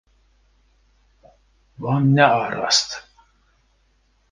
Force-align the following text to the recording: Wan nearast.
Wan 1.81 2.03
nearast. 2.15 2.89